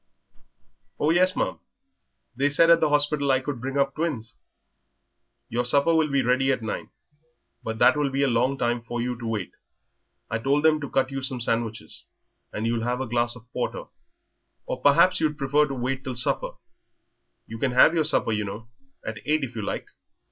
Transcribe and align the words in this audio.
"Oh, 0.99 1.11
yes, 1.11 1.35
ma'am; 1.35 1.59
they 2.35 2.49
said 2.49 2.71
at 2.71 2.79
the 2.79 2.89
hospital 2.89 3.29
I 3.31 3.39
could 3.39 3.61
bring 3.61 3.77
up 3.77 3.93
twins." 3.93 4.33
"Your 5.47 5.63
supper 5.63 5.93
will 5.93 6.07
be 6.09 6.23
ready 6.23 6.51
at 6.51 6.63
nine. 6.63 6.89
But 7.61 7.77
that 7.77 7.95
will 7.95 8.09
be 8.09 8.23
a 8.23 8.27
long 8.27 8.57
time 8.57 8.81
for 8.81 8.99
you 8.99 9.15
to 9.19 9.27
wait. 9.27 9.51
I 10.27 10.39
told 10.39 10.63
them 10.63 10.81
to 10.81 10.89
cut 10.89 11.11
you 11.11 11.21
some 11.21 11.39
sandwiches, 11.39 12.05
and 12.51 12.65
you'll 12.65 12.83
have 12.83 12.99
a 12.99 13.05
glass 13.05 13.35
of 13.35 13.43
porter. 13.53 13.83
Or 14.65 14.81
perhaps 14.81 15.19
you'd 15.19 15.37
prefer 15.37 15.67
to 15.67 15.75
wait 15.75 16.03
till 16.03 16.15
supper? 16.15 16.53
You 17.45 17.59
can 17.59 17.73
have 17.73 17.93
your 17.93 18.03
supper, 18.03 18.31
you 18.31 18.43
know, 18.43 18.69
at 19.05 19.19
eight, 19.27 19.43
if 19.43 19.55
you 19.55 19.61
like?" 19.61 19.85